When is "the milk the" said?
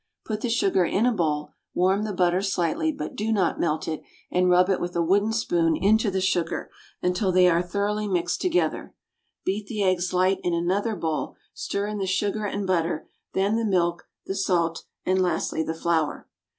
13.57-14.33